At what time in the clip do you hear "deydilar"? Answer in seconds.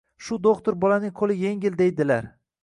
1.83-2.33